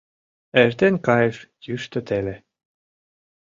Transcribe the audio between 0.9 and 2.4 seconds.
кайыш йӱштӧ теле